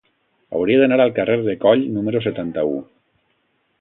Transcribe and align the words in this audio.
Hauria 0.59 0.77
d'anar 0.83 0.97
al 1.03 1.13
carrer 1.19 1.37
de 1.49 1.55
Coll 1.67 1.85
número 1.99 2.25
setanta-u. 2.29 2.77